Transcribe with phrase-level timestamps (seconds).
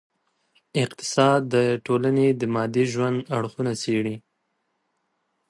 [0.83, 1.55] اقتصاد د
[1.85, 4.15] ټولني د مادي ژوند اړخونه څېړي.